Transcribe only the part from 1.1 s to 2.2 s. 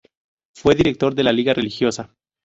de La Liga Religiosa.